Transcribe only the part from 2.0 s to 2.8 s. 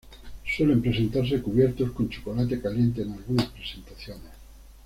chocolate